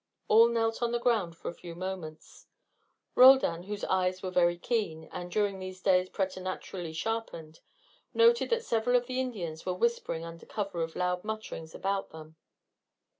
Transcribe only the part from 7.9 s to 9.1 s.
noted that several of